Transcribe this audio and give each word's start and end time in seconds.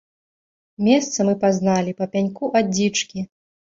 Месца 0.87 1.27
мы 1.29 1.35
пазналі 1.45 1.97
па 2.03 2.11
пяньку 2.17 2.53
ад 2.61 2.77
дзічкі. 2.77 3.33